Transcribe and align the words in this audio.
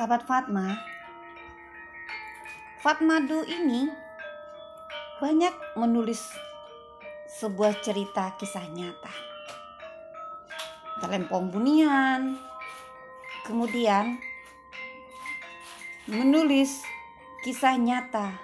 Sahabat 0.00 0.24
Fatma, 0.24 0.80
Fatmadu 2.80 3.44
ini 3.44 3.84
banyak 5.20 5.52
menulis 5.76 6.24
sebuah 7.36 7.84
cerita 7.84 8.32
kisah 8.40 8.64
nyata. 8.72 9.12
Telempong 11.04 11.52
bunian, 11.52 12.32
kemudian 13.44 14.16
menulis 16.08 16.80
kisah 17.44 17.76
nyata 17.76 18.40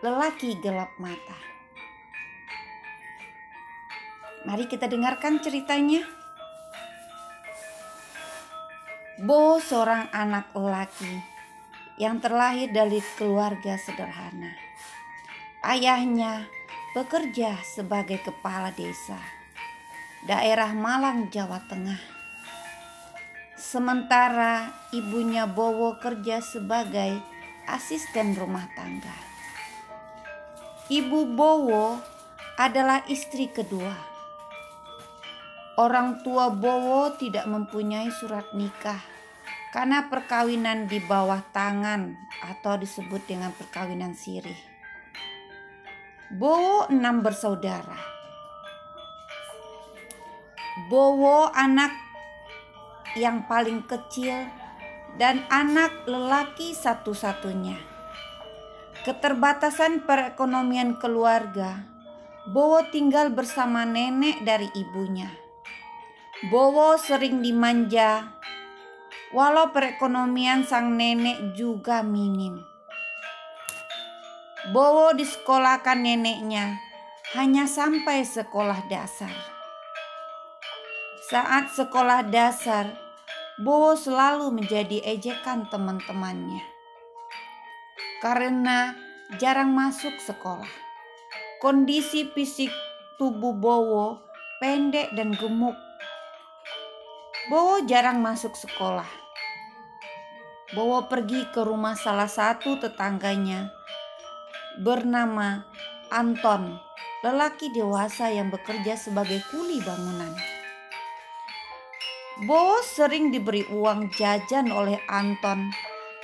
lelaki 0.00 0.56
gelap 0.56 0.96
mata. 0.96 1.36
Mari 4.48 4.72
kita 4.72 4.88
dengarkan 4.88 5.36
ceritanya. 5.36 6.21
Bo 9.20 9.60
seorang 9.60 10.08
anak 10.08 10.56
lelaki 10.56 11.20
yang 12.00 12.16
terlahir 12.24 12.72
dari 12.72 13.04
keluarga 13.20 13.76
sederhana. 13.76 14.56
Ayahnya 15.60 16.48
bekerja 16.96 17.60
sebagai 17.60 18.24
kepala 18.24 18.72
desa 18.72 19.20
daerah 20.24 20.72
Malang, 20.72 21.28
Jawa 21.28 21.60
Tengah. 21.66 22.00
Sementara 23.58 24.70
ibunya 24.94 25.44
Bowo 25.44 26.00
kerja 26.00 26.40
sebagai 26.40 27.20
asisten 27.66 28.32
rumah 28.32 28.66
tangga. 28.74 29.16
Ibu 30.88 31.36
Bowo 31.36 32.00
adalah 32.58 33.04
istri 33.12 33.50
kedua. 33.50 34.11
Orang 35.72 36.20
tua 36.20 36.52
Bowo 36.52 37.16
tidak 37.16 37.48
mempunyai 37.48 38.12
surat 38.12 38.44
nikah 38.52 39.00
karena 39.72 40.04
perkawinan 40.12 40.84
di 40.84 41.00
bawah 41.00 41.40
tangan 41.48 42.12
atau 42.44 42.76
disebut 42.76 43.24
dengan 43.24 43.56
perkawinan 43.56 44.12
sirih. 44.12 44.60
Bowo 46.28 46.92
enam 46.92 47.24
bersaudara. 47.24 47.96
Bowo 50.92 51.48
anak 51.48 51.96
yang 53.16 53.48
paling 53.48 53.88
kecil 53.88 54.44
dan 55.16 55.40
anak 55.48 56.04
lelaki 56.04 56.76
satu-satunya. 56.76 57.80
Keterbatasan 59.08 60.04
perekonomian 60.04 61.00
keluarga, 61.00 61.80
Bowo 62.44 62.84
tinggal 62.92 63.32
bersama 63.32 63.88
nenek 63.88 64.44
dari 64.44 64.68
ibunya. 64.76 65.32
Bowo 66.50 66.98
sering 66.98 67.38
dimanja, 67.38 68.34
walau 69.30 69.70
perekonomian 69.70 70.66
sang 70.66 70.98
nenek 70.98 71.54
juga 71.54 72.02
minim. 72.02 72.58
Bowo 74.74 75.14
disekolahkan 75.14 76.02
neneknya 76.02 76.82
hanya 77.38 77.70
sampai 77.70 78.26
sekolah 78.26 78.90
dasar. 78.90 79.30
Saat 81.30 81.70
sekolah 81.78 82.26
dasar, 82.26 82.90
Bowo 83.62 83.94
selalu 83.94 84.50
menjadi 84.50 84.98
ejekan 85.14 85.70
teman-temannya 85.70 86.58
karena 88.18 88.98
jarang 89.38 89.70
masuk 89.70 90.18
sekolah. 90.18 90.70
Kondisi 91.62 92.26
fisik 92.34 92.74
tubuh 93.14 93.54
Bowo 93.54 94.18
pendek 94.58 95.14
dan 95.14 95.38
gemuk. 95.38 95.91
Bowo 97.50 97.82
jarang 97.90 98.22
masuk 98.22 98.54
sekolah. 98.54 99.08
Bowo 100.78 101.10
pergi 101.10 101.42
ke 101.50 101.66
rumah 101.66 101.98
salah 101.98 102.30
satu 102.30 102.78
tetangganya 102.78 103.66
bernama 104.78 105.66
Anton, 106.14 106.78
lelaki 107.26 107.74
dewasa 107.74 108.30
yang 108.30 108.46
bekerja 108.46 108.94
sebagai 108.94 109.42
kuli 109.50 109.82
bangunan. 109.82 110.30
Bowo 112.46 112.78
sering 112.86 113.34
diberi 113.34 113.66
uang 113.74 114.14
jajan 114.14 114.70
oleh 114.70 115.02
Anton 115.10 115.74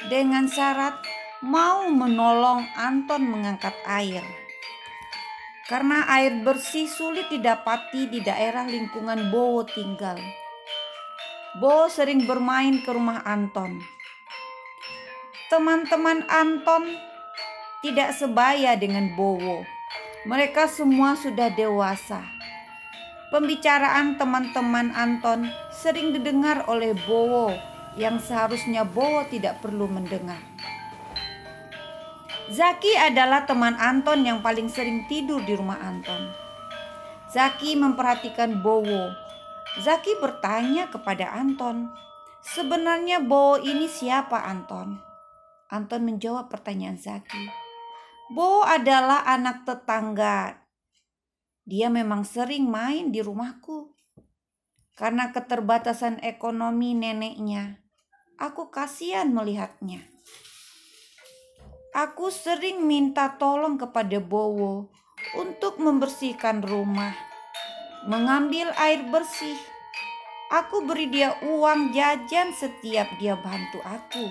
dengan 0.06 0.46
syarat 0.46 1.02
mau 1.42 1.90
menolong 1.90 2.62
Anton 2.78 3.26
mengangkat 3.26 3.74
air. 3.90 4.22
Karena 5.66 6.06
air 6.14 6.46
bersih 6.46 6.86
sulit 6.86 7.26
didapati 7.26 8.06
di 8.06 8.22
daerah 8.22 8.70
lingkungan 8.70 9.34
Bowo 9.34 9.66
tinggal. 9.66 10.46
Bowo 11.58 11.90
sering 11.90 12.24
bermain 12.24 12.80
ke 12.82 12.90
rumah 12.90 13.22
Anton. 13.26 13.82
Teman-teman 15.50 16.22
Anton 16.30 16.86
tidak 17.82 18.14
sebaya 18.14 18.78
dengan 18.78 19.12
Bowo. 19.18 19.66
Mereka 20.26 20.66
semua 20.66 21.14
sudah 21.14 21.50
dewasa 21.54 22.38
Pembicaraan 23.28 24.16
teman-teman 24.16 24.88
Anton 24.96 25.52
sering 25.68 26.16
didengar 26.16 26.64
oleh 26.64 26.96
Bowo 26.96 27.52
yang 28.00 28.16
seharusnya 28.16 28.88
Bowo 28.88 29.20
tidak 29.28 29.60
perlu 29.60 29.84
mendengar. 29.84 30.40
Zaki 32.48 32.96
adalah 32.96 33.44
teman 33.44 33.76
Anton 33.76 34.24
yang 34.24 34.40
paling 34.40 34.72
sering 34.72 35.04
tidur 35.12 35.44
di 35.44 35.52
rumah 35.52 35.76
Anton. 35.76 36.32
Zaki 37.28 37.76
memperhatikan 37.76 38.64
Bowo. 38.64 39.12
Zaki 39.78 40.18
bertanya 40.18 40.90
kepada 40.90 41.30
Anton, 41.34 41.90
"Sebenarnya 42.42 43.22
Bowo 43.22 43.58
ini 43.62 43.86
siapa, 43.86 44.42
Anton?" 44.42 44.98
Anton 45.70 46.02
menjawab 46.02 46.50
pertanyaan 46.50 46.98
Zaki. 46.98 47.46
"Bowo 48.34 48.66
adalah 48.66 49.22
anak 49.26 49.62
tetangga 49.62 50.68
dia 51.68 51.92
memang 51.92 52.24
sering 52.24 52.64
main 52.64 53.12
di 53.12 53.20
rumahku. 53.20 53.92
Karena 54.96 55.28
keterbatasan 55.36 56.24
ekonomi 56.24 56.96
neneknya, 56.96 57.76
aku 58.40 58.72
kasihan 58.72 59.28
melihatnya. 59.28 60.00
Aku 61.92 62.32
sering 62.32 62.88
minta 62.88 63.36
tolong 63.36 63.76
kepada 63.76 64.16
Bowo 64.16 64.88
untuk 65.36 65.76
membersihkan 65.76 66.64
rumah, 66.64 67.12
mengambil 68.06 68.70
air 68.78 69.02
bersih. 69.08 69.58
Aku 70.54 70.86
beri 70.86 71.10
dia 71.10 71.34
uang 71.42 71.90
jajan 71.90 72.54
setiap 72.54 73.10
dia 73.18 73.34
bantu 73.34 73.82
aku. 73.82 74.26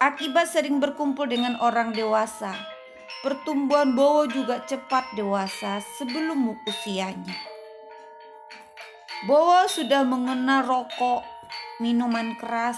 Akibat 0.00 0.50
sering 0.50 0.82
berkumpul 0.82 1.30
dengan 1.30 1.56
orang 1.62 1.94
dewasa, 1.94 2.52
Pertumbuhan 3.24 3.96
Bowo 3.96 4.28
juga 4.28 4.60
cepat 4.68 5.16
dewasa 5.16 5.80
sebelum 5.96 6.52
usianya. 6.68 7.32
Bowo 9.24 9.64
sudah 9.64 10.04
mengenal 10.04 10.60
rokok, 10.68 11.24
minuman 11.80 12.36
keras, 12.36 12.76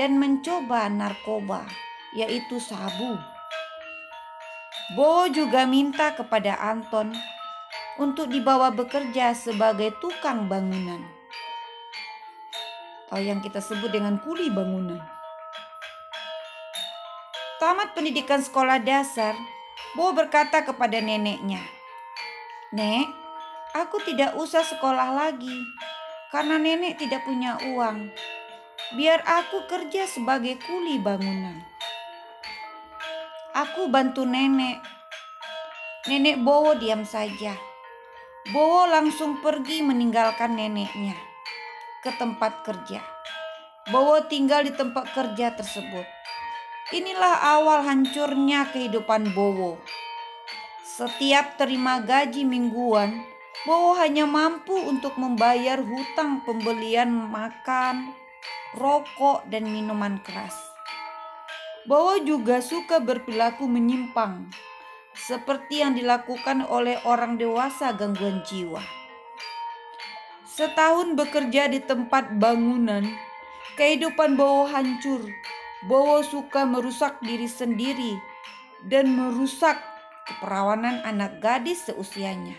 dan 0.00 0.16
mencoba 0.16 0.88
narkoba, 0.88 1.68
yaitu 2.16 2.56
sabu. 2.56 3.20
Bowo 4.96 5.28
juga 5.28 5.68
minta 5.68 6.16
kepada 6.16 6.56
Anton 6.56 7.12
untuk 7.96 8.28
dibawa 8.28 8.68
bekerja 8.72 9.32
sebagai 9.32 9.96
tukang 10.00 10.48
bangunan. 10.48 11.00
Atau 13.06 13.22
yang 13.22 13.40
kita 13.40 13.62
sebut 13.62 13.88
dengan 13.88 14.20
kuli 14.20 14.52
bangunan. 14.52 15.00
Tamat 17.56 17.96
pendidikan 17.96 18.44
sekolah 18.44 18.76
dasar, 18.82 19.32
Bo 19.96 20.12
berkata 20.12 20.60
kepada 20.60 21.00
neneknya, 21.00 21.64
"Nek, 22.76 23.08
aku 23.72 23.96
tidak 24.04 24.36
usah 24.36 24.60
sekolah 24.60 25.16
lagi 25.16 25.56
karena 26.28 26.60
nenek 26.60 27.00
tidak 27.00 27.24
punya 27.24 27.56
uang. 27.72 28.12
Biar 28.92 29.24
aku 29.24 29.64
kerja 29.64 30.04
sebagai 30.04 30.60
kuli 30.68 31.00
bangunan. 31.00 31.64
Aku 33.56 33.88
bantu 33.88 34.28
nenek." 34.28 34.84
Nenek 36.06 36.38
Bowo 36.38 36.78
diam 36.78 37.02
saja. 37.02 37.58
Bowo 38.46 38.86
langsung 38.86 39.42
pergi 39.42 39.82
meninggalkan 39.82 40.54
neneknya 40.54 41.18
ke 41.98 42.14
tempat 42.14 42.62
kerja. 42.62 43.02
Bowo 43.90 44.22
tinggal 44.30 44.62
di 44.62 44.70
tempat 44.70 45.10
kerja 45.10 45.50
tersebut. 45.58 46.06
Inilah 46.94 47.58
awal 47.58 47.82
hancurnya 47.82 48.70
kehidupan 48.70 49.34
Bowo. 49.34 49.82
Setiap 50.86 51.58
terima 51.58 51.98
gaji 51.98 52.46
mingguan, 52.46 53.26
Bowo 53.66 53.98
hanya 53.98 54.30
mampu 54.30 54.78
untuk 54.78 55.18
membayar 55.18 55.82
hutang 55.82 56.46
pembelian 56.46 57.10
makan, 57.10 58.14
rokok, 58.78 59.42
dan 59.50 59.66
minuman 59.66 60.22
keras. 60.22 60.54
Bowo 61.82 62.22
juga 62.22 62.62
suka 62.62 63.02
berperilaku 63.02 63.66
menyimpang, 63.66 64.46
seperti 65.16 65.80
yang 65.80 65.96
dilakukan 65.96 66.60
oleh 66.68 67.00
orang 67.08 67.40
dewasa 67.40 67.96
gangguan 67.96 68.44
jiwa. 68.44 68.84
Setahun 70.44 71.16
bekerja 71.16 71.68
di 71.72 71.80
tempat 71.80 72.36
bangunan, 72.36 73.04
Kehidupan 73.76 74.40
Bowo 74.40 74.64
hancur. 74.64 75.20
Bowo 75.84 76.24
suka 76.24 76.64
merusak 76.64 77.20
diri 77.20 77.44
sendiri 77.44 78.16
dan 78.80 79.12
merusak 79.12 79.76
keperawanan 80.24 81.04
anak 81.04 81.44
gadis 81.44 81.84
seusianya. 81.84 82.56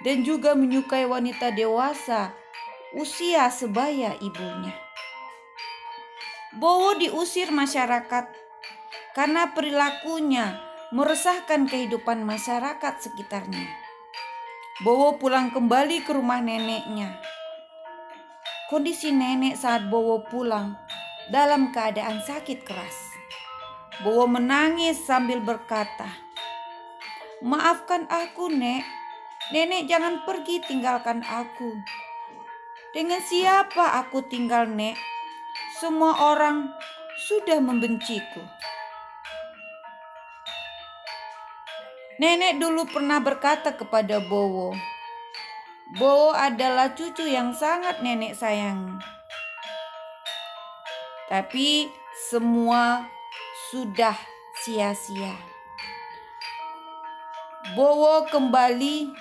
Dan 0.00 0.24
juga 0.24 0.56
menyukai 0.56 1.04
wanita 1.04 1.52
dewasa 1.52 2.32
usia 2.96 3.52
sebaya 3.52 4.16
ibunya. 4.24 4.72
Bowo 6.56 6.96
diusir 6.96 7.52
masyarakat 7.52 8.32
karena 9.12 9.52
perilakunya 9.52 10.65
meresahkan 10.96 11.68
kehidupan 11.68 12.24
masyarakat 12.24 12.94
sekitarnya. 13.04 13.68
Bowo 14.80 15.20
pulang 15.20 15.52
kembali 15.52 16.00
ke 16.08 16.16
rumah 16.16 16.40
neneknya. 16.40 17.20
Kondisi 18.72 19.12
nenek 19.12 19.60
saat 19.60 19.92
Bowo 19.92 20.24
pulang 20.24 20.72
dalam 21.28 21.68
keadaan 21.68 22.24
sakit 22.24 22.64
keras. 22.64 23.12
Bowo 24.00 24.24
menangis 24.24 24.96
sambil 25.04 25.44
berkata, 25.44 26.08
"Maafkan 27.44 28.08
aku, 28.08 28.48
Nek. 28.48 28.88
Nenek 29.52 29.92
jangan 29.92 30.24
pergi 30.24 30.64
tinggalkan 30.64 31.20
aku. 31.28 31.76
Dengan 32.96 33.20
siapa 33.20 34.00
aku 34.00 34.24
tinggal, 34.32 34.64
Nek? 34.64 34.96
Semua 35.76 36.32
orang 36.32 36.72
sudah 37.20 37.60
membenciku." 37.60 38.40
Nenek 42.16 42.56
dulu 42.56 42.88
pernah 42.88 43.20
berkata 43.20 43.76
kepada 43.76 44.24
Bowo, 44.24 44.72
Bowo 46.00 46.32
adalah 46.32 46.96
cucu 46.96 47.28
yang 47.28 47.52
sangat 47.52 48.00
nenek 48.00 48.32
sayang. 48.32 48.96
Tapi 51.28 51.92
semua 52.32 53.04
sudah 53.68 54.16
sia-sia. 54.64 55.36
Bowo 57.76 58.24
kembali 58.32 59.12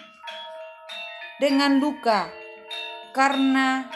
dengan 1.44 1.84
luka 1.84 2.32
karena 3.12 3.92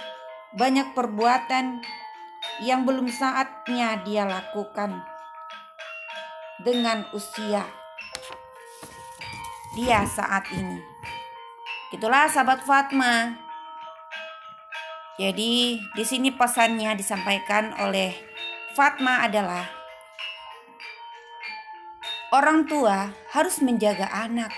banyak 0.60 0.92
perbuatan 0.92 1.80
yang 2.68 2.84
belum 2.84 3.08
saatnya 3.08 4.04
dia 4.04 4.28
lakukan 4.28 5.00
dengan 6.60 7.08
usia 7.16 7.79
dia 9.78 10.02
saat 10.10 10.50
ini. 10.50 10.82
Itulah 11.94 12.30
sahabat 12.30 12.66
Fatma. 12.66 13.38
Jadi 15.20 15.78
di 15.82 16.04
sini 16.06 16.32
pesannya 16.32 16.96
disampaikan 16.96 17.76
oleh 17.84 18.16
Fatma 18.74 19.28
adalah 19.28 19.68
orang 22.32 22.64
tua 22.70 23.12
harus 23.36 23.60
menjaga 23.60 24.08
anak 24.10 24.54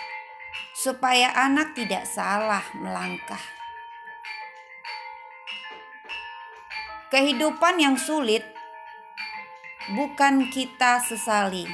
supaya 0.78 1.34
anak 1.34 1.74
tidak 1.74 2.06
salah 2.06 2.64
melangkah. 2.78 3.42
Kehidupan 7.12 7.76
yang 7.82 8.00
sulit 8.00 8.46
bukan 9.92 10.48
kita 10.48 11.04
sesali, 11.04 11.68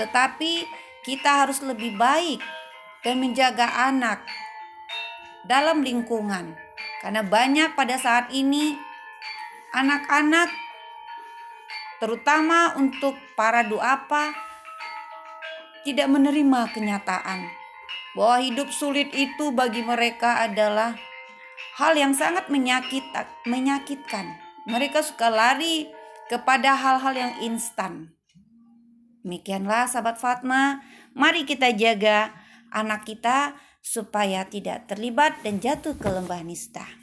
tetapi 0.00 0.64
kita 1.04 1.44
harus 1.44 1.60
lebih 1.60 1.98
baik 2.00 2.40
dan 3.00 3.20
menjaga 3.20 3.90
anak 3.90 4.24
dalam 5.44 5.80
lingkungan. 5.80 6.56
Karena 7.00 7.24
banyak 7.24 7.72
pada 7.72 7.96
saat 7.96 8.28
ini 8.32 8.76
anak-anak 9.72 10.52
terutama 12.00 12.76
untuk 12.76 13.16
para 13.36 13.64
duapa 13.64 14.32
tidak 15.84 16.08
menerima 16.12 16.72
kenyataan 16.76 17.48
bahwa 18.12 18.36
hidup 18.42 18.68
sulit 18.68 19.12
itu 19.16 19.52
bagi 19.54 19.80
mereka 19.80 20.44
adalah 20.44 20.96
hal 21.80 21.96
yang 21.96 22.12
sangat 22.12 22.52
menyakit, 22.52 23.04
menyakitkan. 23.48 24.36
Mereka 24.68 25.00
suka 25.00 25.32
lari 25.32 25.88
kepada 26.28 26.76
hal-hal 26.76 27.14
yang 27.16 27.32
instan. 27.40 28.12
Demikianlah 29.24 29.88
sahabat 29.88 30.16
Fatma, 30.16 30.80
mari 31.12 31.44
kita 31.44 31.72
jaga 31.76 32.32
anak 32.70 33.06
kita 33.06 33.54
supaya 33.80 34.46
tidak 34.46 34.86
terlibat 34.90 35.42
dan 35.42 35.58
jatuh 35.58 35.94
ke 35.96 36.08
lembah 36.08 36.42
nista. 36.42 36.99